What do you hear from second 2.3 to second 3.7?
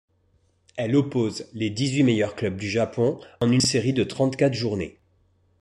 clubs du Japon en une